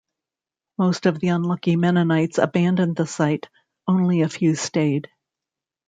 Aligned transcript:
Most 0.79 1.05
of 1.05 1.19
the 1.19 1.27
unlucky 1.27 1.75
Mennonites 1.75 2.39
abandoned 2.39 2.95
the 2.95 3.05
site; 3.05 3.47
only 3.87 4.21
a 4.21 4.29
few 4.29 4.55
stayed. 4.55 5.07